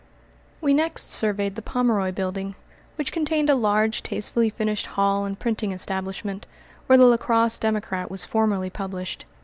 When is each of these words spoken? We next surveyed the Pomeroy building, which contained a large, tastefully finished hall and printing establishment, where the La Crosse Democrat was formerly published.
We 0.61 0.73
next 0.73 1.11
surveyed 1.11 1.53
the 1.53 1.61
Pomeroy 1.61 2.11
building, 2.11 2.55
which 2.95 3.11
contained 3.11 3.51
a 3.51 3.53
large, 3.55 4.01
tastefully 4.01 4.49
finished 4.49 4.87
hall 4.87 5.25
and 5.25 5.37
printing 5.37 5.73
establishment, 5.73 6.47
where 6.87 6.97
the 6.97 7.05
La 7.05 7.17
Crosse 7.17 7.59
Democrat 7.59 8.09
was 8.09 8.25
formerly 8.25 8.71
published. 8.71 9.25